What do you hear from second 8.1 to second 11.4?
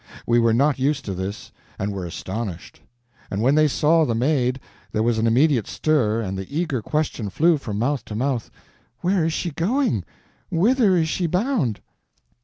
mouth. "Where is she going? Whither is she